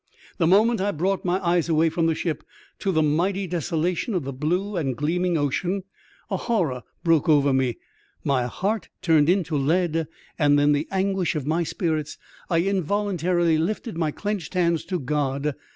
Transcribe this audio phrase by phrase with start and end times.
[0.39, 2.43] The moment I brought my eyes away from the ship
[2.79, 5.83] to the mighty desolation of the blue and gleaming ocean,
[6.31, 7.77] a horror broke upon me,
[8.23, 10.07] my heart turned into lead,
[10.39, 12.17] and in the anguish of my spirits
[12.49, 15.53] I involuntarily lifted my clenched hands to God.